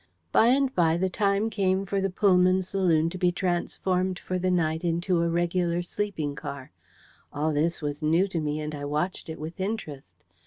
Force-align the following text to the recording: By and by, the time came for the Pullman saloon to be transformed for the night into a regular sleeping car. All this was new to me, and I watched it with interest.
By 0.31 0.47
and 0.47 0.73
by, 0.73 0.97
the 0.97 1.11
time 1.11 1.51
came 1.51 1.85
for 1.85 2.01
the 2.01 2.09
Pullman 2.09 2.63
saloon 2.63 3.11
to 3.11 3.19
be 3.19 3.31
transformed 3.31 4.17
for 4.17 4.39
the 4.39 4.49
night 4.49 4.83
into 4.83 5.21
a 5.21 5.29
regular 5.29 5.83
sleeping 5.83 6.33
car. 6.33 6.71
All 7.31 7.53
this 7.53 7.83
was 7.83 8.01
new 8.01 8.27
to 8.29 8.39
me, 8.39 8.59
and 8.61 8.73
I 8.73 8.83
watched 8.83 9.29
it 9.29 9.37
with 9.39 9.59
interest. 9.59 10.23